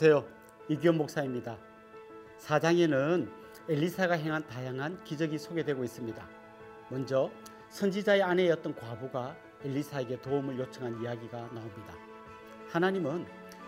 안녕하세요. 0.00 0.24
이기현 0.68 0.96
목사입니다. 0.96 1.58
사장에는 2.36 3.28
엘리사가 3.68 4.14
행한 4.14 4.46
다양한 4.46 5.02
기적이 5.02 5.38
소개되고 5.38 5.82
있습니다. 5.82 6.28
먼저 6.88 7.28
선지자의 7.70 8.22
아내였던 8.22 8.76
과부가 8.76 9.36
엘리사에게 9.64 10.22
도움을 10.22 10.56
요청한 10.56 11.02
이야기가 11.02 11.50
나옵니다. 11.52 11.96
하나님은 12.68 13.26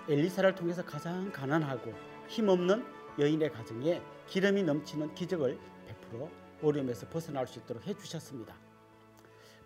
엘리사를 0.09 0.55
통해서 0.55 0.85
가장 0.85 1.33
가난하고 1.33 1.93
힘없는 2.29 2.85
여인의 3.19 3.51
가정에 3.51 4.01
기름이 4.29 4.63
넘치는 4.63 5.17
기적을 5.17 5.59
베풀어 5.89 6.31
어려움에서 6.63 7.09
벗어날 7.09 7.49
수 7.49 7.59
있도록 7.59 7.85
해주셨습니다. 7.89 8.55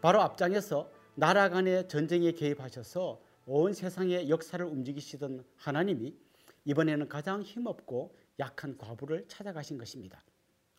바로 0.00 0.22
앞장에서 0.22 0.88
나라 1.14 1.50
간의 1.50 1.88
전쟁에 1.88 2.32
개입하셔서 2.32 3.20
온 3.44 3.74
세상의 3.74 4.30
역사를 4.30 4.64
움직이시던 4.64 5.44
하나님이 5.56 6.23
이번에는 6.64 7.08
가장 7.08 7.42
힘없고 7.42 8.16
약한 8.38 8.76
과부를 8.76 9.26
찾아가신 9.28 9.78
것입니다. 9.78 10.22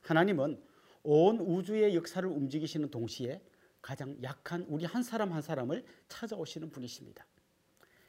하나님은 0.02 0.62
온 1.04 1.40
우주의 1.40 1.96
역사를 1.96 2.28
움직이시는 2.28 2.90
동시에 2.90 3.42
가장 3.82 4.18
약한 4.24 4.66
우리 4.68 4.86
한 4.86 5.04
사람 5.04 5.32
한 5.32 5.42
사람을 5.42 5.86
찾아오시는 6.08 6.72
분이십니다. 6.72 7.26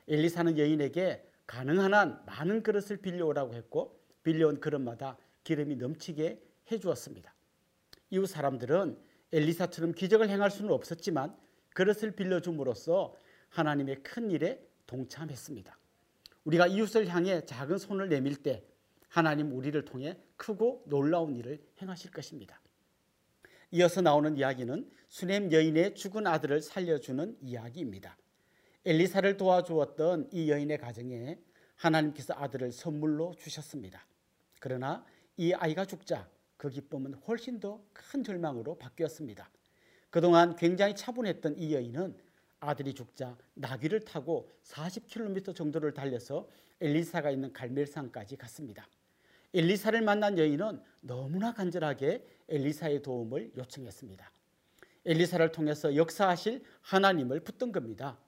엘리사는 0.09 0.57
여인에게 0.57 1.31
가능한 1.47 1.93
한 1.93 2.25
많은 2.25 2.63
그릇을 2.63 2.97
빌려오라고 2.97 3.55
했고 3.55 4.01
빌려온 4.23 4.61
그릇마다 4.61 5.19
기름이 5.45 5.77
넘치게 5.77 6.43
해주었습니다. 6.73 7.35
이웃 8.11 8.27
사람들은 8.27 8.99
엘리사처럼 9.33 9.93
기적을 9.93 10.29
행할 10.29 10.51
수는 10.51 10.73
없었지만 10.73 11.37
그릇을 11.75 12.13
빌려줌으로써 12.13 13.15
하나님의 13.51 14.03
큰 14.03 14.31
일에 14.31 14.67
동참했습니다. 14.87 15.79
우리가 16.47 16.69
이웃을 16.69 17.09
향해 17.09 17.45
작은 17.45 17.77
손을 17.77 18.09
내밀 18.09 18.37
때 18.37 18.65
하나님 19.09 19.53
우리를 19.53 19.85
통해 19.85 20.17
크고 20.37 20.85
놀라운 20.87 21.35
일을 21.35 21.61
행하실 21.83 22.13
것입니다. 22.13 22.61
이어서 23.73 24.01
나오는 24.01 24.37
이야기는 24.37 24.89
수넴 25.09 25.51
여인의 25.51 25.97
죽은 25.97 26.27
아들을 26.27 26.63
살려주는 26.63 27.39
이야기입니다. 27.41 28.17
엘리사를 28.85 29.37
도와주었던 29.37 30.29
이 30.33 30.49
여인의 30.49 30.79
가정에 30.79 31.41
하나님께서 31.75 32.35
아들을 32.35 32.71
선물로 32.71 33.35
주셨습니다. 33.37 34.07
그러나 34.61 35.05
이 35.37 35.53
아이가 35.53 35.85
죽자 35.85 36.29
그 36.57 36.71
기쁨은 36.71 37.15
훨씬 37.27 37.59
더 37.59 37.85
큰 37.93 38.23
절망으로 38.23 38.79
바뀌었습니다. 38.79 39.51
그동안 40.11 40.55
굉장히 40.55 40.95
차분했던 40.95 41.59
이 41.59 41.75
여인은 41.75 42.17
아들이 42.69 42.95
죽자 42.95 43.37
나귀를 43.55 44.01
타고 44.01 44.51
40km 44.65 45.55
정도를 45.55 45.95
달려서 45.95 46.49
엘리사가 46.81 47.31
있는 47.31 47.53
갈멜산까지 47.53 48.37
갔습니다. 48.37 48.87
엘리사를 49.55 50.01
만난 50.03 50.39
여인은 50.39 50.83
너무나 51.01 51.53
간절하게 51.53 52.27
엘리사의 52.49 53.03
도움을 53.03 53.53
요청했습니다. 53.57 54.31
엘리사를 55.07 55.53
통해서 55.53 55.95
역사하실 55.95 56.63
하나님을 56.83 57.41
붙든 57.41 57.73
겁니다. 57.73 58.19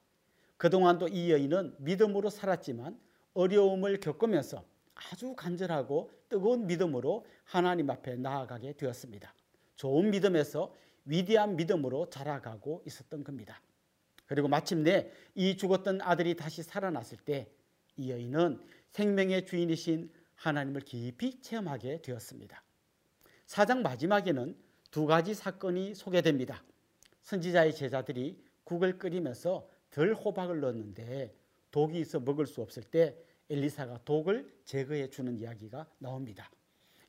그동안도 0.57 1.09
이 1.09 1.31
여인은 1.31 1.75
믿음으로 1.79 2.31
살았지만 2.31 2.99
어려움을 3.35 4.01
겪으면서 4.01 4.65
아주 4.95 5.35
간절하고 5.35 6.11
뜨거운 6.29 6.67
믿음으로 6.67 7.27
하나님 7.45 7.91
앞에 7.91 8.17
나아가게 8.17 8.75
되었습니다. 8.75 9.33
좋은 9.77 10.11
믿음에서 10.11 10.75
위대한 11.05 11.57
믿음으로 11.57 12.11
자라가고 12.11 12.83
있었던 12.87 13.23
겁니다. 13.25 13.61
그리고 14.29 14.47
마침내 14.47 15.11
이 15.35 15.57
죽었던 15.57 16.03
아들이 16.03 16.37
다시 16.37 16.63
살아났을 16.63 17.19
때 17.19 17.59
이 17.99 18.11
여인은 18.11 18.61
생명의 18.91 19.45
주인이신 19.45 20.11
하나님을 20.37 20.83
깊이 20.83 21.41
체험하게 21.43 22.01
되었습니다. 22.01 22.63
사장 23.45 23.83
마지막에는 23.83 24.57
두 24.91 25.05
가지 25.05 25.35
사건이 25.35 25.95
소개됩니다. 25.95 26.63
선지자의 27.23 27.75
제자들이 27.75 28.41
국을 28.65 28.99
끓이면서 28.99 29.69
덜 29.91 30.15
호박을 30.15 30.61
넣었는데 30.61 31.35
독이 31.71 32.01
있어 32.01 32.21
먹을 32.21 32.47
수 32.47 32.63
없을 32.63 32.85
때 32.85 33.17
엘리사가 33.51 34.05
독을 34.05 34.49
제거해 34.65 35.11
주는 35.11 35.37
이야기가 35.37 35.87
나옵니다. 35.99 36.51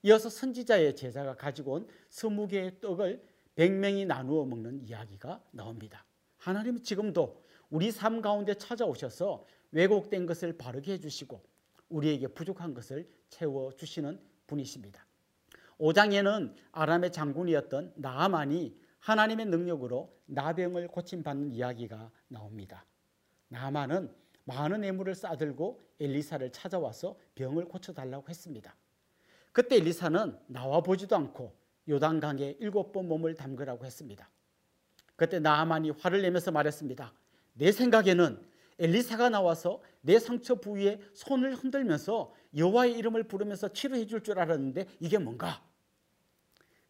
이어서 0.04 0.30
선지자의 0.30 0.96
제자가 0.96 1.36
가지고 1.36 1.74
온 1.74 1.88
스무 2.10 2.48
개의 2.48 2.80
떡을 2.82 3.22
백명이 3.56 4.06
나누어 4.06 4.46
먹는 4.46 4.82
이야기가 4.82 5.44
나옵니다. 5.52 6.06
하나님은 6.50 6.84
지금도 6.84 7.44
우리 7.70 7.92
삶 7.92 8.22
가운데 8.22 8.56
찾아오셔서 8.56 9.46
왜곡된 9.72 10.26
것을 10.26 10.58
바르게 10.58 10.94
해주시고 10.94 11.42
우리에게 11.90 12.28
부족한 12.28 12.74
것을 12.74 13.08
채워주시는 13.30 14.20
분이십니다. 14.48 15.06
5장에는 15.80 16.56
아람의 16.72 17.12
장군이었던 17.12 17.94
나아만이 17.96 18.76
하나님의 19.00 19.46
능력으로 19.46 20.12
나병을 20.26 20.88
고침받는 20.88 21.52
이야기가 21.52 22.12
나옵니다. 22.28 22.86
나아만은 23.50 24.14
많은 24.44 24.84
애물을 24.84 25.14
싸들고 25.14 25.80
엘리사를 26.00 26.52
찾아와서 26.52 27.16
병을 27.36 27.66
고쳐달라고 27.66 28.28
했습니다. 28.28 28.76
그때 29.52 29.78
엘리사는 29.78 30.38
나와 30.48 30.82
보지도 30.82 31.16
않고 31.16 31.56
요단강에 31.88 32.58
일곱 32.60 32.92
번 32.92 33.08
몸을 33.08 33.36
담그라고 33.36 33.86
했습니다. 33.86 34.30
그때 35.20 35.38
나아만이 35.38 35.90
화를 35.90 36.22
내면서 36.22 36.50
말했습니다. 36.50 37.14
내 37.56 37.74
생각에는 37.74 38.42
엘리사가 38.80 39.28
나와서 39.28 39.84
내 40.00 40.18
상처 40.18 40.56
부위에 40.56 41.02
손을 41.14 41.56
흔들면서 41.56 42.34
여호와의 42.56 42.98
이름을 42.98 43.24
부르면서 43.26 43.74
치료해 43.74 44.06
줄 44.06 44.24
줄 44.24 44.40
알았는데 44.40 44.86
이게 45.02 45.18
뭔가? 45.18 45.62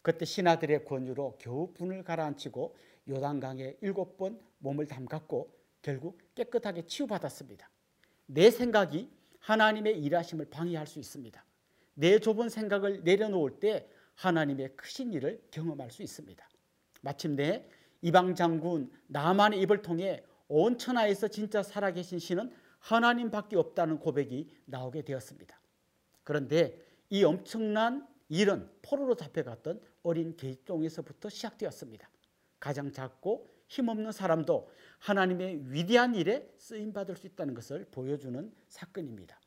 그때 0.03 0.25
신하들의 0.25 0.85
권유로 0.85 1.39
겨우 1.39 1.73
분을 1.73 2.03
가라앉히고 2.03 2.75
요단강에 3.09 3.77
일곱 3.81 4.15
번 4.15 4.39
몸을 4.59 4.85
담갔고 4.85 5.51
결국 5.81 6.19
깨끗하게 6.35 6.85
치유받았습니다. 6.85 7.67
내 8.27 8.51
생각이 8.51 9.09
하나님의 9.39 9.99
일하심을 10.03 10.51
방해할 10.51 10.85
수 10.85 10.99
있습니다. 10.99 11.43
내 11.95 12.19
좁은 12.19 12.49
생각을 12.49 13.03
내려놓을 13.03 13.59
때 13.59 13.89
하나님의 14.13 14.75
크신 14.75 15.13
일을 15.13 15.41
경험할 15.49 15.89
수 15.89 16.03
있습니다. 16.03 16.47
마침내 17.01 17.65
이방 18.01 18.35
장군 18.35 18.91
나만의 19.07 19.61
입을 19.61 19.81
통해 19.81 20.23
온 20.47 20.77
천하에서 20.77 21.27
진짜 21.27 21.61
살아계신 21.63 22.19
신은 22.19 22.51
하나님밖에 22.79 23.57
없다는 23.57 23.99
고백이 23.99 24.49
나오게 24.65 25.03
되었습니다. 25.03 25.59
그런데 26.23 26.79
이 27.09 27.23
엄청난 27.23 28.07
일은 28.29 28.69
포로로 28.81 29.15
잡혀갔던 29.15 29.81
어린 30.03 30.35
개종에서부터 30.37 31.29
시작되었습니다. 31.29 32.09
가장 32.59 32.91
작고 32.91 33.49
힘없는 33.67 34.11
사람도 34.11 34.69
하나님의 34.99 35.71
위대한 35.71 36.15
일에 36.15 36.51
쓰임 36.57 36.93
받을 36.93 37.15
수 37.15 37.27
있다는 37.27 37.53
것을 37.53 37.85
보여주는 37.91 38.51
사건입니다. 38.67 39.39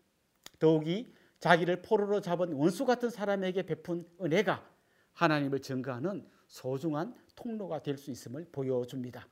더욱이 0.58 1.12
자기를 1.40 1.82
포로로 1.82 2.20
잡은 2.20 2.52
원수 2.52 2.84
같은 2.84 3.10
사람에게 3.10 3.64
베푼 3.64 4.08
은혜가 4.20 4.68
하나님을 5.14 5.60
증거하는 5.60 6.26
소중한 6.46 7.14
통로가 7.34 7.82
될 7.82 7.96
수 7.98 8.10
있음을 8.10 8.46
보여줍니다. 8.52 9.26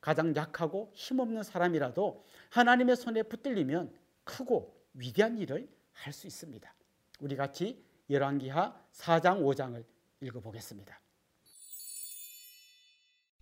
가장 0.00 0.34
약하고 0.36 0.90
힘없는 0.94 1.42
사람이라도 1.42 2.24
하나님의 2.50 2.96
손에 2.96 3.22
붙들리면 3.24 3.92
크고 4.24 4.74
위대한 4.94 5.38
일을 5.38 5.68
할 5.92 6.12
수 6.12 6.26
있습니다. 6.26 6.72
우리 7.20 7.34
같이 7.36 7.84
열왕기하 8.08 8.80
4장 8.92 9.40
5장을 9.42 9.84
읽어 10.20 10.40
보겠습니다. 10.40 11.00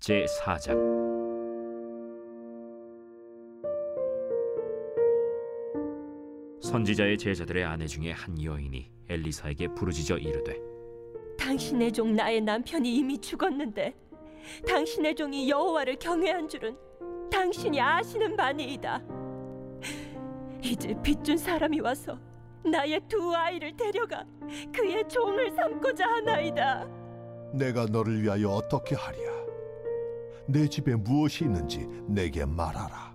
제 0.00 0.24
4장 0.24 1.06
선지자의 6.62 7.18
제자들의 7.18 7.64
아내 7.64 7.86
중에 7.86 8.10
한 8.12 8.42
여인이 8.42 8.90
엘리사에게 9.08 9.68
부르짖어 9.74 10.18
이르되 10.18 10.56
당신의 11.46 11.92
종 11.92 12.16
나의 12.16 12.40
남편이 12.40 12.92
이미 12.92 13.16
죽었는데 13.18 13.94
당신의 14.66 15.14
종이 15.14 15.48
여호와를 15.48 15.96
경외한 15.96 16.48
줄은 16.48 16.76
당신이 17.30 17.80
아시는 17.80 18.36
바니이다. 18.36 19.00
이제 20.60 20.92
빚준 21.04 21.36
사람이 21.36 21.78
와서 21.78 22.18
나의 22.64 23.00
두 23.06 23.32
아이를 23.32 23.76
데려가 23.76 24.24
그의 24.74 25.08
종을 25.08 25.52
삼고자 25.52 26.04
하나이다. 26.04 26.88
내가 27.54 27.86
너를 27.86 28.20
위하여 28.20 28.48
어떻게 28.48 28.96
하랴? 28.96 29.16
내 30.48 30.66
집에 30.66 30.96
무엇이 30.96 31.44
있는지 31.44 31.86
내게 32.08 32.44
말하라. 32.44 33.14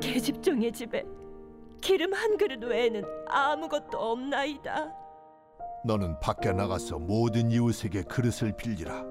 계집종의 0.00 0.70
집에 0.70 1.04
기름 1.80 2.14
한 2.14 2.36
그릇 2.36 2.62
외에는 2.62 3.02
아무것도 3.26 3.98
없나이다. 3.98 5.07
너는 5.84 6.18
밖에 6.20 6.52
나가서 6.52 6.98
모든 6.98 7.50
이웃에게 7.50 8.02
그릇을 8.04 8.56
빌리라. 8.56 9.04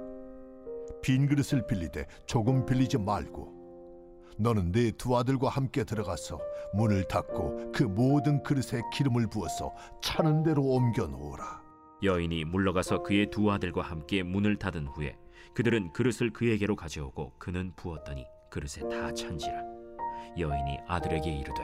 빈 1.02 1.28
그릇을 1.28 1.66
빌리되 1.68 2.06
조금 2.26 2.66
빌리지 2.66 2.98
말고 2.98 3.56
너는 4.40 4.72
네 4.72 4.92
두 4.92 5.18
아들과 5.18 5.50
함께 5.50 5.84
들어가서 5.84 6.40
문을 6.74 7.06
닫고 7.06 7.72
그 7.74 7.84
모든 7.84 8.44
그릇에 8.44 8.82
기름을 8.94 9.28
부어서 9.28 9.74
차는 10.02 10.44
대로 10.44 10.64
옮겨 10.64 11.08
놓으라. 11.08 11.64
여인이 12.04 12.46
물러가서 12.46 13.02
그의 13.02 13.32
두 13.32 13.50
아들과 13.52 13.82
함께 13.82 14.22
문을 14.22 14.58
닫은 14.58 14.88
후에 14.88 15.18
그들은 15.56 15.92
그릇을 15.94 16.32
그에게로 16.32 16.76
가져오고 16.76 17.34
그는 17.40 17.74
부었더니 17.76 18.24
그릇에 18.52 18.88
다 18.88 19.12
찬지라 19.12 19.64
여인이 20.38 20.78
아들에게 20.88 21.28
이르되 21.32 21.64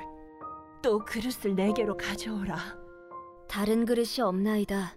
또 0.81 0.99
그릇을 0.99 1.55
내게로 1.55 1.95
가져오라. 1.95 2.82
다른 3.47 3.85
그릇이 3.85 4.21
없나이다. 4.21 4.95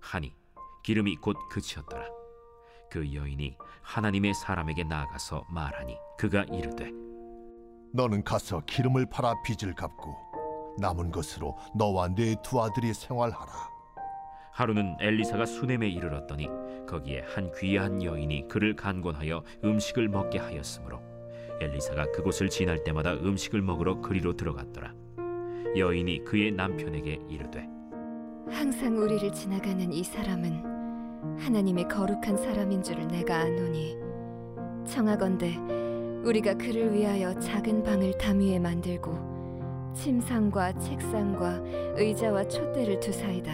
하니 0.00 0.34
기름이 0.84 1.16
곧 1.16 1.36
그치었더라 1.50 2.06
그 2.90 3.14
여인이 3.14 3.56
하나님의 3.82 4.34
사람에게 4.34 4.84
나아가서 4.84 5.44
말하니 5.50 5.96
그가 6.18 6.44
이르되 6.44 6.90
너는 7.92 8.22
가서 8.24 8.60
기름을 8.66 9.06
팔아 9.10 9.42
빚을 9.42 9.74
갚고 9.74 10.76
남은 10.80 11.10
것으로 11.10 11.56
너와 11.76 12.08
네 12.14 12.36
두 12.42 12.62
아들이 12.62 12.94
생활하라. 12.94 13.68
하루는 14.52 14.96
엘리사가 15.00 15.46
수넴에 15.46 15.88
이르렀더니 15.88 16.48
거기에 16.88 17.24
한 17.34 17.50
귀한 17.58 18.02
여인이 18.02 18.48
그를 18.48 18.74
간곤하여 18.76 19.42
음식을 19.64 20.08
먹게 20.08 20.38
하였으므로 20.38 21.00
엘리사가 21.60 22.10
그곳을 22.12 22.48
지날 22.48 22.82
때마다 22.84 23.12
음식을 23.12 23.62
먹으러 23.62 24.00
그리로 24.00 24.34
들어갔더라 24.36 24.92
여인이 25.78 26.24
그의 26.24 26.52
남편에게 26.52 27.20
이르되 27.28 27.68
항상 28.50 28.96
우리를 28.98 29.32
지나가는 29.32 29.92
이 29.92 30.02
사람은 30.02 31.38
하나님의 31.38 31.88
거룩한 31.88 32.36
사람인 32.36 32.82
줄을 32.82 33.06
내가 33.08 33.38
아노니 33.40 33.96
청하건대 34.86 35.56
우리가 36.24 36.54
그를 36.54 36.92
위하여 36.92 37.38
작은 37.38 37.82
방을 37.82 38.16
담 38.18 38.40
위에 38.40 38.58
만들고 38.58 39.92
침상과 39.94 40.78
책상과 40.78 41.62
의자와 41.96 42.46
촛대를 42.46 43.00
두사이다. 43.00 43.52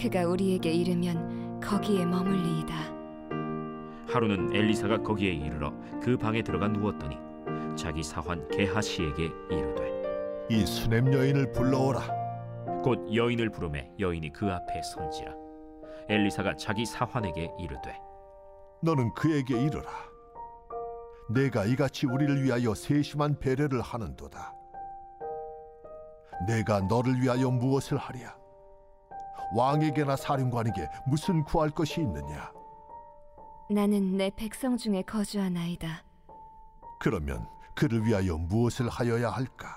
그가 0.00 0.26
우리에게 0.26 0.70
이르면 0.70 1.60
거기에 1.60 2.04
머물리이다. 2.04 2.74
하루는 4.06 4.54
엘리사가 4.54 5.02
거기에 5.02 5.32
이르러 5.32 5.72
그 6.02 6.16
방에 6.16 6.42
들어가 6.42 6.68
누웠더니 6.68 7.16
자기 7.76 8.02
사환 8.02 8.48
게하시에게 8.48 9.30
이르되 9.50 9.87
이 10.50 10.64
수냄 10.64 11.12
여인을 11.12 11.52
불러오라. 11.52 12.80
곧 12.82 13.14
여인을 13.14 13.50
부르매 13.50 13.90
여인이 13.98 14.32
그 14.32 14.50
앞에 14.50 14.80
선지라 14.82 15.34
엘리사가 16.08 16.56
자기 16.56 16.86
사환에게 16.86 17.52
이르되 17.58 18.00
너는 18.82 19.12
그에게 19.14 19.60
이르라. 19.60 19.90
내가 21.30 21.64
이같이 21.66 22.06
우리를 22.06 22.42
위하여 22.42 22.74
세심한 22.74 23.38
배려를 23.38 23.82
하는도다. 23.82 24.54
내가 26.46 26.80
너를 26.80 27.20
위하여 27.20 27.50
무엇을 27.50 27.98
하랴? 27.98 28.34
왕에게나 29.54 30.16
사령관에게 30.16 30.88
무슨 31.06 31.44
구할 31.44 31.68
것이 31.70 32.00
있느냐? 32.00 32.50
나는 33.70 34.16
내 34.16 34.30
백성 34.30 34.76
중에 34.78 35.02
거주하나이다. 35.02 36.04
그러면 37.00 37.46
그를 37.74 38.06
위하여 38.06 38.38
무엇을 38.38 38.88
하여야 38.88 39.28
할까? 39.30 39.76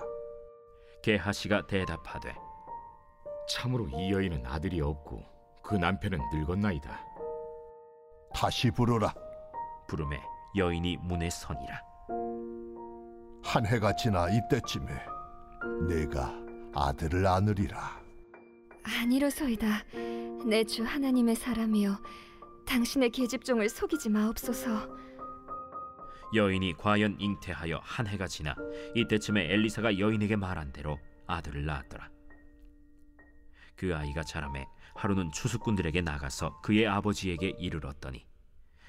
게하시가 1.02 1.66
대답하되 1.66 2.34
참으로 3.48 3.88
이 3.88 4.12
여인은 4.12 4.46
아들이 4.46 4.80
없고 4.80 5.22
그 5.62 5.74
남편은 5.74 6.18
늙었나이다. 6.32 7.04
다시 8.34 8.70
부르라. 8.70 9.12
부름에 9.88 10.20
여인이 10.56 10.98
문에 11.02 11.28
서니라 11.28 11.80
한 13.42 13.66
해가 13.66 13.94
지나 13.96 14.28
이때쯤에 14.30 14.92
내가 15.88 16.32
아들을 16.74 17.26
안으리라. 17.26 18.00
아니로소이다. 18.84 19.84
내 20.46 20.64
주 20.64 20.82
하나님의 20.84 21.36
사람이여, 21.36 21.98
당신의 22.66 23.10
계집종을 23.10 23.68
속이지 23.68 24.08
마옵소서. 24.08 24.88
여인이 26.34 26.74
과연 26.78 27.16
잉태하여 27.18 27.80
한 27.82 28.06
해가 28.06 28.26
지나 28.26 28.54
이때쯤에 28.94 29.52
엘리사가 29.52 29.98
여인에게 29.98 30.36
말한 30.36 30.72
대로 30.72 30.98
아들을 31.26 31.64
낳았더라. 31.64 32.08
그 33.76 33.94
아이가 33.94 34.22
자라매 34.22 34.66
하루는 34.94 35.30
추수꾼들에게 35.32 36.02
나가서 36.02 36.60
그의 36.62 36.86
아버지에게 36.86 37.54
이르렀더니 37.58 38.26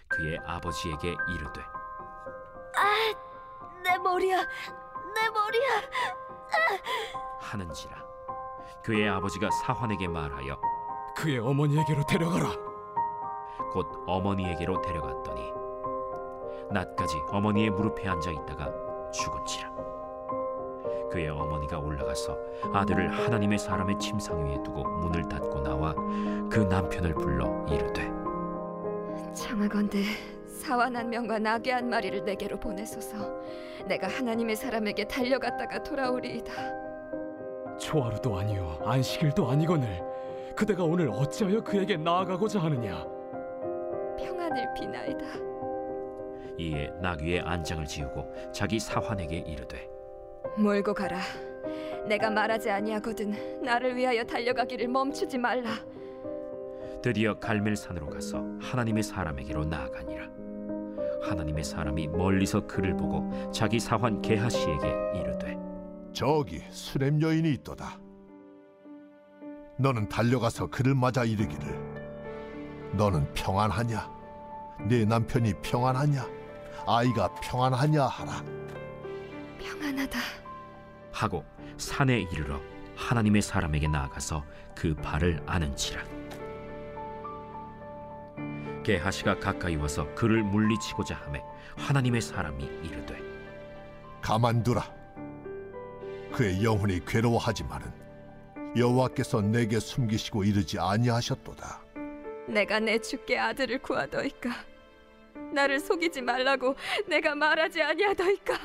그의 0.07 0.37
아버지에게 0.45 1.15
이르되 1.29 1.61
내 3.83 3.97
머리야, 3.97 4.37
내 5.13 5.29
머리야. 5.29 5.81
하는지라 7.41 8.03
그의 8.83 9.09
아버지가 9.09 9.49
사환에게 9.51 10.07
말하여 10.07 10.59
그의 11.15 11.39
어머니에게로 11.39 12.05
데려가라. 12.05 12.49
곧 13.71 14.03
어머니에게로 14.07 14.81
데려갔더니 14.81 15.52
낮까지 16.73 17.15
어머니의 17.31 17.69
무릎에 17.69 18.07
앉아 18.07 18.31
있다가 18.31 18.71
죽은지라 19.11 19.71
그의 21.11 21.29
어머니가 21.29 21.77
올라가서 21.79 22.35
아들을 22.73 23.09
하나님의 23.11 23.59
사람의 23.59 23.99
침상 23.99 24.43
위에 24.45 24.61
두고 24.63 24.83
문을 24.83 25.29
닫고 25.29 25.61
나와 25.61 25.93
그 26.49 26.65
남편을 26.69 27.13
불러 27.13 27.65
이르되 27.69 28.11
청하건대 29.33 30.03
사완 30.47 30.95
한 30.95 31.09
명과 31.09 31.39
나귀 31.39 31.69
한 31.71 31.89
마리를 31.89 32.23
내게로 32.23 32.57
보내소서. 32.57 33.17
내가 33.85 34.07
하나님의 34.07 34.55
사람에게 34.55 35.03
달려갔다가 35.05 35.83
돌아오리이다. 35.83 36.53
초하루도 37.77 38.37
아니요 38.37 38.77
안식일도 38.85 39.49
아니거늘 39.49 40.01
그대가 40.55 40.83
오늘 40.83 41.09
어찌하여 41.09 41.61
그에게 41.63 41.97
나아가고자 41.97 42.59
하느냐? 42.59 43.05
평안을 44.17 44.73
비나이다. 44.75 45.52
이에 46.57 46.91
나귀의 47.01 47.41
안장을 47.41 47.85
지우고 47.85 48.51
자기 48.51 48.79
사환에게 48.79 49.37
이르되 49.37 49.89
몰고 50.57 50.93
가라. 50.93 51.19
내가 52.07 52.29
말하지 52.29 52.69
아니하거든 52.69 53.63
나를 53.63 53.95
위하여 53.95 54.23
달려가기를 54.23 54.87
멈추지 54.87 55.37
말라. 55.37 55.71
드디어 57.01 57.37
갈멜산으로 57.39 58.09
가서 58.09 58.43
하나님의 58.61 59.03
사람에게로 59.03 59.65
나아가니라 59.65 60.29
하나님의 61.23 61.63
사람이 61.63 62.07
멀리서 62.07 62.65
그를 62.67 62.95
보고 62.95 63.51
자기 63.51 63.79
사환 63.79 64.21
게하시에게 64.21 64.87
이르되 65.15 65.57
저기 66.13 66.61
수냄 66.69 67.21
여인이 67.21 67.49
있도다. 67.53 67.99
너는 69.79 70.07
달려가서 70.07 70.67
그를 70.67 70.93
맞아 70.93 71.23
이르기를 71.23 71.93
너는 72.93 73.33
평안하냐? 73.33 74.11
네 74.87 75.03
남편이 75.05 75.53
평안하냐? 75.61 76.25
아이가 76.85 77.33
평안하냐 77.35 78.05
하라. 78.05 78.43
평안하다. 79.59 80.19
하고 81.11 81.45
산에 81.77 82.21
이르러 82.31 82.59
하나님의 82.95 83.41
사람에게 83.41 83.87
나아가서 83.87 84.43
그 84.75 84.93
발을 84.95 85.41
아는지라 85.45 86.03
게하시가 88.83 89.39
가까이 89.39 89.75
와서 89.75 90.13
그를 90.15 90.43
물리치고자 90.43 91.15
하매 91.15 91.41
하나님의 91.77 92.21
사람이 92.21 92.63
이르되 92.83 93.17
가만두라. 94.21 94.83
그의 96.33 96.63
영혼이 96.63 97.05
괴로워하지만은 97.05 97.91
여호와께서 98.75 99.41
내게 99.41 99.79
숨기시고 99.79 100.43
이르지 100.43 100.79
아니하셨도다. 100.79 101.81
내가 102.47 102.79
내 102.79 102.99
주께 102.99 103.37
아들을 103.37 103.81
구하더이까. 103.81 104.49
나를 105.53 105.79
속이지 105.79 106.21
말라고 106.21 106.75
내가 107.07 107.35
말하지 107.35 107.81
아니하더이까. 107.81 108.59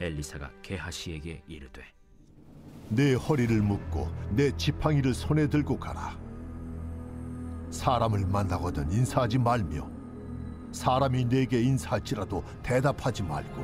엘리사가 0.00 0.50
게하시에게 0.62 1.42
이르되 1.48 1.82
내 2.88 3.14
허리를 3.14 3.60
묶고 3.60 4.08
내 4.30 4.56
지팡이를 4.56 5.12
손에 5.12 5.48
들고 5.48 5.78
가라. 5.78 6.16
사람을 7.70 8.26
만나거든 8.26 8.90
인사하지 8.90 9.38
말며 9.38 9.90
사람이 10.72 11.24
내게 11.26 11.60
인사할지라도 11.60 12.44
대답하지 12.62 13.22
말고 13.24 13.62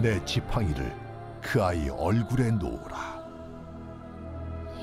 내 0.00 0.24
지팡이를 0.24 0.92
그 1.40 1.62
아이 1.62 1.88
얼굴에 1.88 2.50
놓으라. 2.52 3.22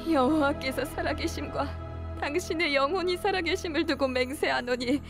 여호와께서 0.09 0.85
살아계심과 0.85 1.88
당신의 2.19 2.75
영혼이 2.75 3.17
살아계심을 3.17 3.85
두고 3.85 4.07
맹세하노니 4.07 5.01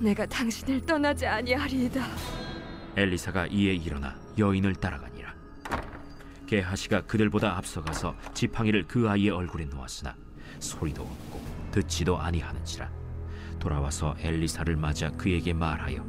내가 0.00 0.26
당신을 0.26 0.84
떠나지 0.84 1.26
아니하리이다. 1.26 2.04
엘리사가 2.96 3.46
이에 3.46 3.74
일어나 3.74 4.16
여인을 4.36 4.74
따라가니라 4.76 5.34
게하시가 6.46 7.02
그들보다 7.02 7.56
앞서가서 7.58 8.14
지팡이를 8.34 8.86
그 8.88 9.08
아이의 9.08 9.30
얼굴에 9.30 9.66
놓았으나 9.66 10.16
소리도 10.58 11.02
없고 11.02 11.40
듣지도 11.70 12.18
아니하는지라 12.18 12.90
돌아와서 13.58 14.16
엘리사를 14.20 14.74
맞아 14.76 15.10
그에게 15.10 15.52
말하여 15.52 16.04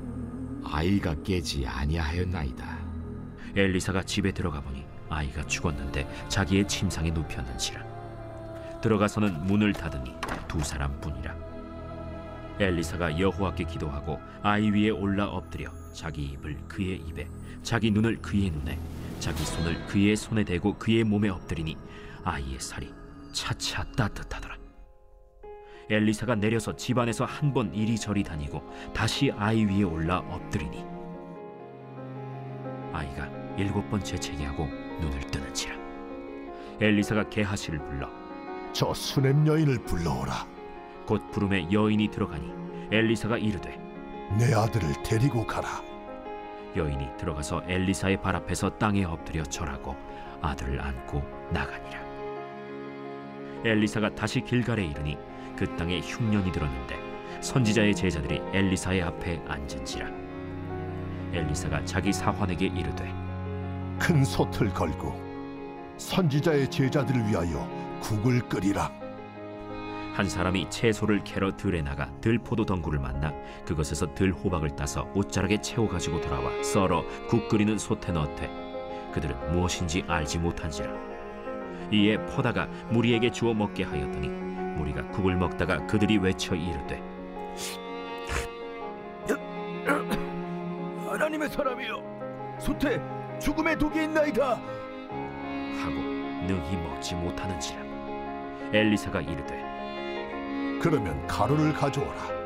아이가 0.63 1.15
깨지 1.23 1.65
아니하였나이다. 1.65 2.79
엘리사가 3.55 4.03
집에 4.03 4.31
들어가 4.31 4.61
보니 4.61 4.85
아이가 5.09 5.45
죽었는데 5.45 6.07
자기의 6.29 6.67
침상에 6.67 7.09
눕혔는지라 7.11 8.79
들어가서는 8.81 9.45
문을 9.45 9.73
닫으니 9.73 10.18
두 10.49 10.59
사람뿐이라. 10.59 11.33
엘리사가 12.59 13.17
여호와께 13.17 13.63
기도하고 13.63 14.19
아이 14.43 14.69
위에 14.69 14.89
올라 14.89 15.27
엎드려 15.27 15.71
자기 15.93 16.25
입을 16.25 16.57
그의 16.67 16.97
입에 16.97 17.25
자기 17.63 17.89
눈을 17.89 18.21
그의 18.21 18.49
눈에 18.49 18.77
자기 19.19 19.45
손을 19.45 19.85
그의 19.85 20.17
손에 20.17 20.43
대고 20.43 20.77
그의 20.77 21.05
몸에 21.05 21.29
엎드리니 21.29 21.77
아이의 22.25 22.59
살이 22.59 22.93
차차 23.31 23.85
따뜻하더라. 23.93 24.57
엘리사가 25.89 26.35
내려서 26.35 26.75
집안에서 26.75 27.23
한 27.25 27.53
번 27.53 27.73
이리저리 27.73 28.23
다니고 28.23 28.61
다시 28.93 29.31
아이 29.37 29.63
위에 29.63 29.83
올라 29.83 30.19
엎드리니 30.19 30.83
아이가 32.91 33.29
일곱 33.57 33.89
번 33.89 34.03
재채기하고 34.03 34.65
눈을 34.65 35.19
뜨는지라. 35.31 35.75
엘리사가 36.81 37.29
게하시를 37.29 37.79
불러 37.79 38.18
저 38.73 38.93
수냄 38.93 39.47
여인을 39.47 39.79
불러오라. 39.83 40.47
곧 41.05 41.31
부름에 41.31 41.67
여인이 41.71 42.09
들어가니 42.09 42.51
엘리사가 42.91 43.37
이르되 43.37 43.77
내 44.37 44.53
아들을 44.53 45.03
데리고 45.03 45.45
가라. 45.45 45.89
여인이 46.75 47.17
들어가서 47.17 47.63
엘리사의 47.67 48.21
발 48.21 48.35
앞에서 48.35 48.69
땅에 48.77 49.03
엎드려 49.03 49.43
절하고 49.43 49.95
아들을 50.41 50.79
안고 50.79 51.23
나가니라 51.51 51.99
엘리사가 53.65 54.15
다시 54.15 54.41
길갈에 54.41 54.85
이르니 54.85 55.17
그 55.57 55.75
땅에 55.75 55.99
흉년이 55.99 56.51
들었는데 56.51 57.41
선지자의 57.41 57.95
제자들이 57.95 58.41
엘리사의 58.53 59.01
앞에 59.01 59.41
앉은지라 59.47 60.07
엘리사가 61.33 61.85
자기 61.85 62.13
사환에게 62.13 62.67
이르되 62.67 63.11
큰 63.99 64.23
솥을 64.23 64.69
걸고 64.73 65.19
선지자의 65.97 66.69
제자들을 66.69 67.27
위하여 67.27 67.78
국을 68.01 68.39
끓이라. 68.47 68.91
한 70.13 70.27
사람이 70.27 70.69
채소를 70.69 71.23
캐러 71.23 71.55
들에 71.55 71.81
나가 71.81 72.11
들포도 72.19 72.65
덩굴을 72.65 72.99
만나 72.99 73.31
그것에서 73.65 74.13
들호박을 74.13 74.75
따서 74.75 75.09
옷자락에 75.15 75.61
채워 75.61 75.87
가지고 75.87 76.19
돌아와 76.19 76.51
썰어 76.61 77.05
국 77.29 77.47
끓이는 77.47 77.77
솥에 77.77 78.11
넣되 78.11 78.49
그들은 79.13 79.53
무엇인지 79.53 80.03
알지 80.07 80.39
못한지라. 80.39 80.91
이에 81.91 82.17
퍼다가 82.25 82.65
무리에게 82.89 83.31
주어 83.31 83.53
먹게 83.53 83.83
하였더니 83.83 84.27
무리가 84.27 85.07
국을 85.11 85.35
먹다가 85.35 85.85
그들이 85.87 86.17
외쳐 86.17 86.53
이르되 86.55 87.01
하나님의 91.07 91.49
사람이여 91.49 92.57
솥에 92.59 93.01
죽음의 93.39 93.77
독이 93.77 94.03
있나이다. 94.03 94.55
하고 94.55 95.95
능히 96.45 96.75
먹지 96.77 97.15
못하는지라 97.15 97.88
엘리사가 98.73 99.21
이르되 99.21 100.79
그러면 100.81 101.25
가루를 101.27 101.73
가져오라. 101.73 102.39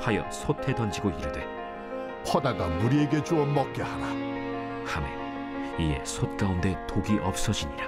하여 0.00 0.28
솥에 0.30 0.74
던지고 0.74 1.10
이르되 1.10 1.44
퍼다가 2.26 2.68
무리에게 2.68 3.22
주어 3.24 3.44
먹게 3.46 3.82
하라. 3.82 4.06
함에 4.86 5.06
이에 5.78 6.00
솥 6.04 6.36
가운데 6.36 6.76
독이 6.86 7.18
없어지니라 7.22 7.84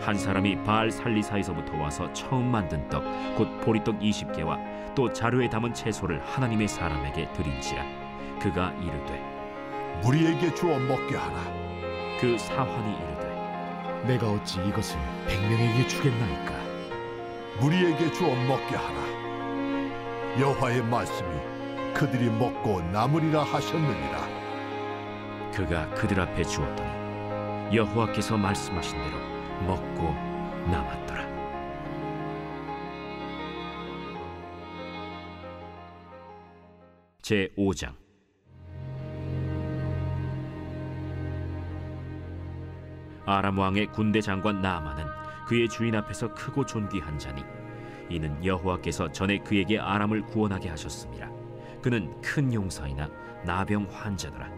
한 0.00 0.16
사람이 0.16 0.62
바알 0.62 0.90
살리사에서부터 0.90 1.76
와서 1.76 2.10
처음 2.12 2.46
만든 2.50 2.88
떡 2.88 3.02
곧 3.36 3.60
보리떡 3.60 3.98
20개와 3.98 4.94
또 4.94 5.12
자루에 5.12 5.48
담은 5.50 5.74
채소를 5.74 6.22
하나님의 6.24 6.68
사람에게 6.68 7.32
드린지라 7.32 7.84
그가 8.40 8.72
이르되 8.80 9.36
무리에게 10.02 10.54
주어 10.54 10.78
먹게 10.78 11.16
하라. 11.16 11.36
그 12.20 12.38
사환이 12.38 12.94
이르되 12.94 13.15
내가 14.06 14.30
어찌 14.30 14.60
이것을 14.66 14.98
백명에게 15.26 15.88
주겠나이까? 15.88 16.54
무리에게 17.60 18.12
주어 18.12 18.28
먹게 18.28 18.76
하라. 18.76 20.40
여호와의 20.40 20.82
말씀이 20.84 21.28
그들이 21.94 22.30
먹고 22.30 22.82
남으리라 22.92 23.42
하셨느니라. 23.42 24.36
그가 25.56 25.88
그들 25.94 26.20
앞에 26.20 26.44
주었더니 26.44 27.74
여호와께서 27.74 28.36
말씀하신 28.36 28.98
대로 28.98 29.18
먹고 29.66 30.12
남았더라 30.70 31.26
제 37.22 37.48
5장 37.56 37.94
아람 43.26 43.58
왕의 43.58 43.88
군대 43.88 44.20
장관 44.20 44.62
나아만은 44.62 45.04
그의 45.46 45.68
주인 45.68 45.94
앞에서 45.94 46.32
크고 46.34 46.64
존귀한 46.64 47.18
자니 47.18 47.42
이는 48.08 48.44
여호와께서 48.44 49.10
전에 49.12 49.38
그에게 49.38 49.78
아람을 49.78 50.22
구원하게 50.26 50.68
하셨습니다. 50.70 51.28
그는 51.82 52.20
큰 52.20 52.52
용사이나 52.52 53.08
나병 53.44 53.88
환자더라. 53.90 54.48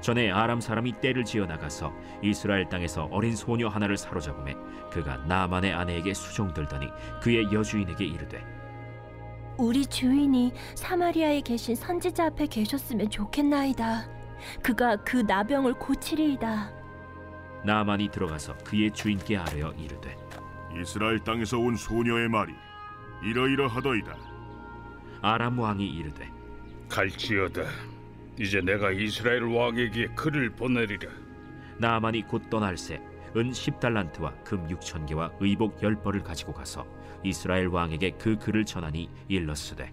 전에 0.00 0.30
아람 0.30 0.60
사람이 0.60 1.00
떼를 1.00 1.24
지어 1.24 1.46
나가서 1.46 1.92
이스라엘 2.22 2.68
땅에서 2.68 3.08
어린 3.10 3.34
소녀 3.34 3.68
하나를 3.68 3.96
사로잡음에 3.96 4.54
그가 4.92 5.16
나만의 5.18 5.72
아내에게 5.72 6.14
수종들더니 6.14 6.88
그의 7.22 7.52
여주인에게 7.52 8.04
이르되 8.04 8.44
우리 9.56 9.86
주인이 9.86 10.52
사마리아에 10.74 11.40
계신 11.40 11.74
선지자 11.74 12.26
앞에 12.26 12.46
계셨으면 12.46 13.08
좋겠나이다. 13.08 14.06
그가 14.62 14.96
그 14.96 15.18
나병을 15.26 15.74
고치리이다. 15.74 16.75
나만이 17.66 18.10
들어가서 18.10 18.56
그의 18.58 18.92
주인께 18.92 19.36
아뢰어 19.36 19.72
이르되 19.72 20.16
이스라엘 20.80 21.18
땅에서 21.18 21.58
온 21.58 21.74
소녀의 21.74 22.28
말이 22.28 22.54
이러이러하더이다. 23.24 24.16
아람 25.20 25.58
왕이 25.58 25.84
이르되 25.84 26.30
갈지어다. 26.88 27.62
이제 28.38 28.60
내가 28.60 28.92
이스라엘 28.92 29.42
왕에게 29.42 30.08
글을 30.14 30.50
보내리라. 30.50 31.10
나만이 31.78 32.22
곧 32.28 32.48
떠날새 32.48 33.02
은 33.36 33.50
10달란트와 33.50 34.44
금 34.44 34.68
6천 34.68 35.08
개와 35.08 35.32
의복 35.40 35.80
10벌을 35.80 36.22
가지고 36.22 36.52
가서 36.52 36.86
이스라엘 37.24 37.66
왕에게 37.66 38.12
그 38.12 38.38
글을 38.38 38.64
전하니 38.64 39.10
일렀으되 39.26 39.92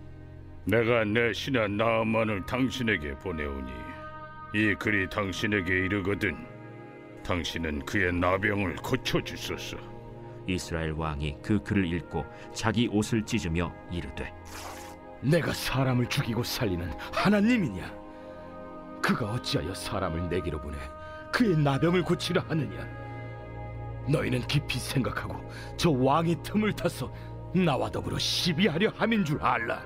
내가 0.65 1.03
내 1.05 1.33
신하 1.33 1.67
나아만을 1.67 2.45
당신에게 2.45 3.15
보내오니 3.15 3.71
이 4.53 4.75
글이 4.75 5.09
당신에게 5.09 5.73
이르거든 5.73 6.53
당신은 7.23 7.85
그의 7.85 8.13
나병을 8.13 8.75
고쳐 8.77 9.21
주소서. 9.21 9.77
이스라엘 10.47 10.91
왕이 10.91 11.37
그 11.41 11.61
글을 11.63 11.91
읽고 11.93 12.25
자기 12.53 12.87
옷을 12.91 13.23
찢으며 13.23 13.73
이르되 13.89 14.33
내가 15.21 15.53
사람을 15.53 16.07
죽이고 16.07 16.43
살리는 16.43 16.91
하나님이냐? 17.13 18.03
그가 19.01 19.33
어찌하여 19.33 19.73
사람을 19.73 20.29
내게로 20.29 20.59
보내 20.61 20.77
그의 21.31 21.57
나병을 21.57 22.03
고치라 22.03 22.43
하느냐? 22.49 22.85
너희는 24.09 24.41
깊이 24.47 24.79
생각하고 24.79 25.49
저 25.77 25.91
왕의 25.91 26.43
틈을 26.43 26.73
타서 26.73 27.11
나와 27.55 27.89
더불어 27.89 28.17
시비하려 28.17 28.89
함인 28.97 29.23
줄 29.23 29.41
알라. 29.41 29.81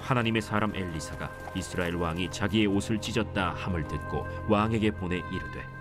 하나님의 0.00 0.42
사람 0.42 0.74
엘리사가 0.76 1.30
이스라엘 1.56 1.96
왕이 1.96 2.30
자기의 2.30 2.66
옷을 2.66 3.00
찢었다 3.00 3.54
함을 3.54 3.88
듣고 3.88 4.26
왕에게 4.48 4.90
보내 4.92 5.16
이르되 5.16 5.75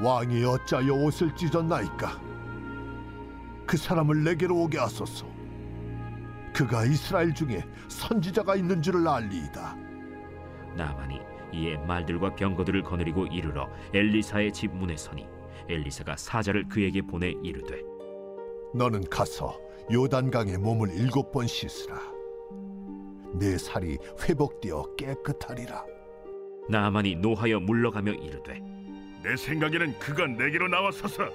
왕이 0.00 0.44
어찌하여 0.44 0.92
옷을 0.92 1.34
찢었나이까? 1.34 2.20
그 3.66 3.76
사람을 3.76 4.24
내게로 4.24 4.54
오게 4.62 4.78
하소서. 4.78 5.26
그가 6.52 6.84
이스라엘 6.84 7.34
중에 7.34 7.64
선지자가 7.88 8.56
있는 8.56 8.82
줄을 8.82 9.06
알리이다. 9.08 9.76
나만이 10.76 11.20
이에 11.52 11.76
말들과 11.78 12.34
병거들을 12.34 12.82
거느리고 12.82 13.26
이르러 13.26 13.68
엘리사의 13.94 14.52
집 14.52 14.74
문에 14.74 14.96
서니 14.96 15.26
엘리사가 15.68 16.16
사자를 16.16 16.68
그에게 16.68 17.02
보내 17.02 17.32
이르되 17.42 17.82
너는 18.74 19.08
가서 19.08 19.58
요단강에 19.92 20.58
몸을 20.58 20.90
일곱 20.94 21.32
번 21.32 21.46
씻으라. 21.46 21.98
내 23.34 23.56
살이 23.58 23.98
회복되어 24.22 24.94
깨끗하리라. 24.96 25.84
나만이 26.68 27.16
노하여 27.16 27.60
물러가며 27.60 28.12
이르되 28.12 28.60
내 29.26 29.34
생각에는 29.34 29.98
그가 29.98 30.28
내게로 30.28 30.68
나와서서 30.68 31.28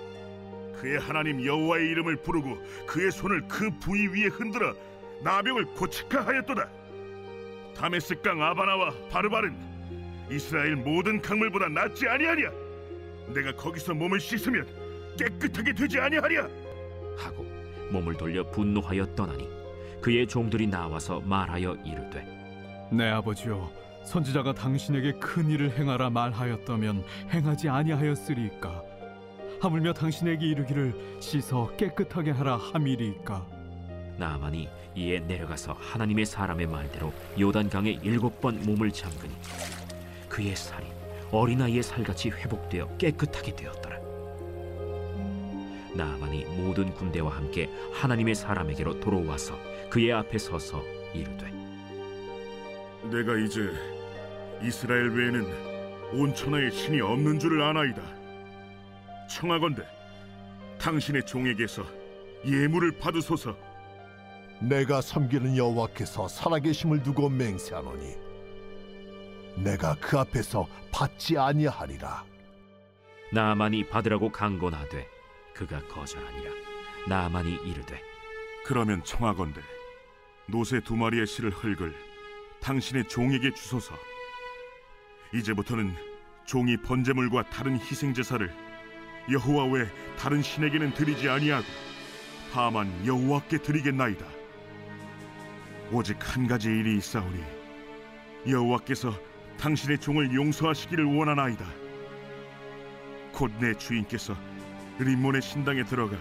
그의 0.79 0.97
하나님 0.97 1.45
여호와의 1.45 1.89
이름을 1.89 2.15
부르고 2.15 2.57
그의 2.87 3.11
손을 3.11 3.45
그 3.49 3.69
부위 3.79 4.07
위에 4.07 4.27
흔들어 4.27 4.73
나병을 5.21 5.65
고치카 5.65 6.25
하였도다. 6.25 6.69
다메스 7.75 8.21
강 8.21 8.41
아바나와 8.41 8.93
바르바른 9.11 9.57
이스라엘 10.31 10.77
모든 10.77 11.21
강물보다 11.21 11.67
낫지 11.67 12.07
아니하냐? 12.07 12.49
내가 13.33 13.51
거기서 13.57 13.93
몸을 13.93 14.21
씻으면 14.21 14.65
깨끗하게 15.19 15.73
되지 15.73 15.99
아니하랴? 15.99 16.47
하고 17.17 17.43
몸을 17.91 18.13
돌려 18.13 18.49
분노하여 18.51 19.15
떠나니 19.15 19.49
그의 20.01 20.25
종들이 20.25 20.65
나와서 20.65 21.19
말하여 21.19 21.75
이르되 21.83 22.25
내 22.89 23.09
아버지여 23.09 23.69
선지자가 24.03 24.53
당신에게 24.53 25.13
큰 25.13 25.49
일을 25.49 25.77
행하라 25.77 26.09
말하였다면 26.09 27.03
행하지 27.31 27.69
아니하였으리이까? 27.69 28.83
하물며 29.61 29.93
당신에게 29.93 30.47
이르기를 30.47 31.17
씻어 31.19 31.75
깨끗하게 31.77 32.31
하라 32.31 32.57
함이리이까? 32.57 33.45
나아만이 34.17 34.67
이에 34.95 35.19
내려가서 35.19 35.73
하나님의 35.73 36.25
사람의 36.25 36.67
말대로 36.67 37.13
요단강에 37.39 37.99
일곱 38.03 38.41
번 38.41 38.61
몸을 38.65 38.91
잠그니 38.91 39.33
그의 40.27 40.55
살이 40.55 40.85
어린아이의 41.31 41.83
살같이 41.83 42.29
회복되어 42.29 42.97
깨끗하게 42.97 43.55
되었더라. 43.55 43.99
나아만이 45.95 46.45
모든 46.45 46.93
군대와 46.93 47.35
함께 47.35 47.69
하나님의 47.93 48.35
사람에게로 48.35 48.99
돌아와서 48.99 49.57
그의 49.89 50.11
앞에 50.13 50.37
서서 50.37 50.81
이르되 51.13 51.60
내가 53.11 53.35
이제 53.35 53.69
이스라엘 54.63 55.09
외에는 55.09 56.13
온 56.13 56.33
천하에 56.33 56.69
신이 56.69 57.01
없는 57.01 57.39
줄을 57.39 57.61
아나이다. 57.61 58.01
청하건대 59.27 59.83
당신의 60.79 61.25
종에게서 61.25 61.83
예물을 62.45 62.97
받으소서. 62.99 63.55
내가 64.61 65.01
섬기는 65.01 65.57
여호와께서 65.57 66.27
살아계심을 66.27 67.03
두고 67.03 67.29
맹세하노니 67.29 68.15
내가 69.57 69.95
그 69.99 70.19
앞에서 70.19 70.67
받지 70.91 71.35
아니하리라 71.35 72.23
나아만이 73.33 73.87
받으라고 73.89 74.31
강권하되 74.31 75.07
그가 75.55 75.81
거절하니라 75.87 76.51
나아만이 77.07 77.55
이르되 77.65 77.99
그러면 78.63 79.03
청하건대 79.03 79.61
노새 80.45 80.79
두 80.79 80.95
마리의 80.95 81.25
실을 81.25 81.49
흙을 81.49 82.10
당신의 82.61 83.07
종에게 83.07 83.51
주소서. 83.53 83.95
이제부터는 85.33 85.95
종이 86.45 86.77
번제물과 86.77 87.49
다른 87.49 87.79
희생 87.79 88.13
제사를 88.13 88.53
여호와 89.31 89.65
외 89.65 89.87
다른 90.17 90.41
신에게는 90.41 90.93
드리지 90.93 91.29
아니하고 91.29 91.65
다만 92.53 92.91
여호와께 93.05 93.59
드리겠나이다. 93.59 94.25
오직 95.91 96.17
한 96.21 96.47
가지 96.47 96.69
일이 96.69 96.97
있사오니 96.97 97.41
여호와께서 98.47 99.13
당신의 99.59 99.99
종을 99.99 100.33
용서하시기를 100.33 101.05
원하나이다. 101.05 101.65
곧 103.33 103.51
내 103.59 103.73
주인께서 103.73 104.35
림몬의 104.99 105.41
신당에 105.41 105.83
들어가 105.83 106.17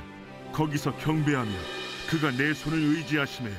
거기서 0.52 0.97
경배하며 0.97 1.50
그가 2.09 2.30
내 2.30 2.54
손을 2.54 2.78
의지하심에 2.78 3.50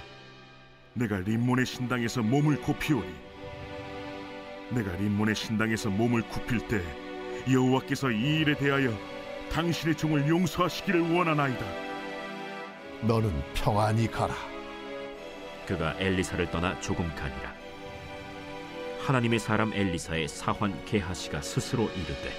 내가 0.94 1.20
림몬의 1.20 1.66
신당에서 1.66 2.22
몸을 2.22 2.62
굽히오니 2.62 3.14
내가 4.72 4.92
림몬의 4.96 5.36
신당에서 5.36 5.90
몸을 5.90 6.22
굽힐 6.24 6.68
때 6.68 6.82
여호와께서 7.52 8.12
이 8.12 8.42
일에 8.42 8.56
대하여 8.56 8.92
당신의 9.52 9.96
종을 9.98 10.28
용서하시기를 10.28 11.14
원하나이다. 11.14 11.66
너는 13.04 13.32
평안히 13.54 14.10
가라 14.10 14.34
그가 15.66 15.96
엘리사를 16.00 16.52
떠나 16.52 16.80
조금 16.80 17.08
가니라 17.16 17.54
하나님의 19.02 19.40
사람 19.40 19.74
엘리사의 19.74 20.28
사환 20.28 20.86
게하시가 20.86 21.42
스스로 21.42 21.86
이르되 21.86 22.32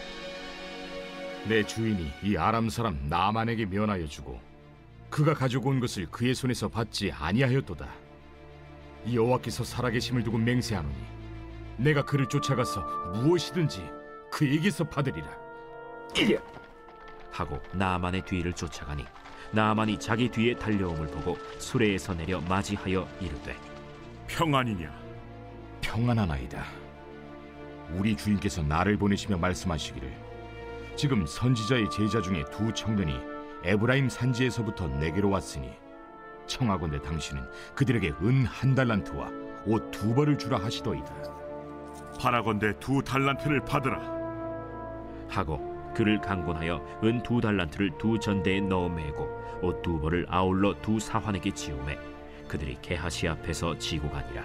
내 1.48 1.66
주인이 1.66 2.12
이 2.22 2.36
아람 2.36 2.68
사람 2.68 2.98
나만에게 3.08 3.66
면하여 3.66 4.06
주고 4.06 4.40
그가 5.10 5.34
가지고 5.34 5.70
온 5.70 5.80
것을 5.80 6.06
그의 6.06 6.34
손에서 6.34 6.68
받지 6.68 7.10
아니하였도다. 7.10 8.01
이 9.04 9.16
여호와께서 9.16 9.64
살아계심을 9.64 10.22
두고 10.22 10.38
맹세하노니 10.38 10.94
내가 11.78 12.04
그를 12.04 12.28
쫓아가서 12.28 12.80
무엇이든지 13.14 13.82
그에게서 14.30 14.84
받으리라. 14.84 15.28
하고 17.30 17.58
나아만의 17.72 18.22
뒤를 18.22 18.52
쫓아가니 18.52 19.04
나아만이 19.52 19.98
자기 19.98 20.28
뒤에 20.28 20.54
달려옴을 20.54 21.06
보고 21.08 21.36
수레에서 21.58 22.14
내려 22.14 22.40
맞이하여 22.42 23.08
이르되 23.20 23.56
평안이냐? 24.28 24.90
평안하나이다. 25.80 26.64
우리 27.94 28.16
주인께서 28.16 28.62
나를 28.62 28.96
보내시며 28.96 29.36
말씀하시기를 29.36 30.12
지금 30.96 31.26
선지자의 31.26 31.90
제자 31.90 32.20
중에 32.20 32.44
두 32.50 32.72
청년이 32.72 33.14
에브라임 33.64 34.08
산지에서부터 34.08 34.88
내게로 34.88 35.30
왔으니 35.30 35.70
청하건대 36.52 37.00
당신은 37.00 37.42
그들에게 37.74 38.12
은 38.22 38.44
한 38.44 38.74
달란트와 38.74 39.30
옷 39.66 39.90
두 39.90 40.14
벌을 40.14 40.36
주라 40.36 40.58
하시더이다. 40.58 41.14
바라건대 42.20 42.78
두 42.78 43.02
달란트를 43.02 43.64
받으라. 43.64 43.98
하고 45.28 45.72
그를 45.94 46.20
강권하여 46.20 47.00
은 47.04 47.22
두 47.22 47.40
달란트를 47.40 47.92
두 47.98 48.18
전대에 48.18 48.60
넣어 48.60 48.88
매고 48.90 49.24
옷 49.62 49.80
두 49.82 49.98
벌을 49.98 50.26
아울러 50.28 50.74
두 50.82 51.00
사환에게 51.00 51.52
지우매 51.52 51.98
그들이 52.48 52.76
게하시 52.82 53.28
앞에서 53.28 53.78
지고 53.78 54.10
가니라 54.10 54.44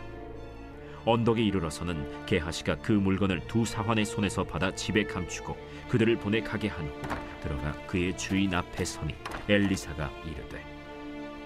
언덕에 1.04 1.42
이르러서는 1.42 2.26
게하시가 2.26 2.78
그 2.78 2.92
물건을 2.94 3.42
두 3.48 3.66
사환의 3.66 4.06
손에서 4.06 4.44
받아 4.46 4.74
집에 4.74 5.04
감추고 5.04 5.58
그들을 5.90 6.16
보내 6.18 6.42
가게 6.42 6.68
한 6.70 6.86
후 6.86 7.02
들어가 7.42 7.72
그의 7.88 8.16
주인 8.18 8.54
앞에 8.54 8.86
서니 8.86 9.14
엘리사가 9.50 10.10
이르되 10.26 10.77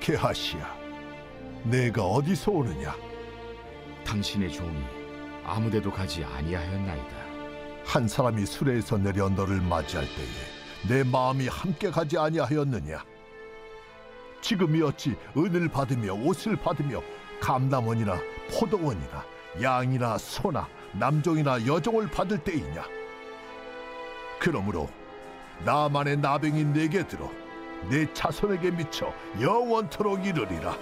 게하시야? 0.02 0.82
내가 1.64 2.04
어디서 2.04 2.52
오느냐? 2.52 2.96
당신의 4.04 4.52
종이 4.52 4.84
아무데도 5.46 5.92
가지 5.92 6.24
아니하였나이다. 6.24 7.22
한 7.86 8.08
사람이 8.08 8.46
수레에서 8.46 8.98
내려 8.98 9.30
너를 9.30 9.62
맞이할 9.62 10.06
때에 10.06 10.88
내 10.90 11.04
마음이 11.04 11.48
함께 11.48 11.92
가지 11.92 12.18
아니하였느냐? 12.18 13.06
지금이 14.42 14.82
어찌 14.82 15.16
은을 15.38 15.70
받으며 15.70 16.14
옷을 16.14 16.56
받으며 16.56 17.02
감남원이나 17.40 18.18
포도원이나 18.52 19.24
양이나 19.62 20.18
소나 20.18 20.68
남종이나 20.94 21.66
여종을 21.68 22.10
받을 22.10 22.40
때이냐? 22.44 22.84
그러므로 24.40 24.90
나만의 25.64 26.18
나병이 26.18 26.66
내게 26.66 27.06
들어 27.06 27.32
내 27.90 28.12
자손에게 28.14 28.72
미쳐 28.72 29.14
영원토록 29.40 30.26
이르리라 30.26 30.78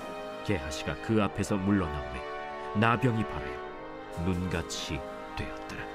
게하시가 0.45 0.95
그 1.01 1.21
앞에서 1.21 1.55
물러나오매 1.57 2.21
나병이 2.75 3.23
발하여 3.23 3.59
눈같이 4.25 4.99
되었더라 5.37 5.89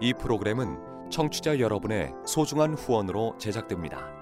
이 0.00 0.12
프로그램은 0.14 1.10
청취자 1.12 1.60
여러분의 1.60 2.12
소중한 2.26 2.74
후원으로 2.74 3.36
제작됩니다. 3.38 4.21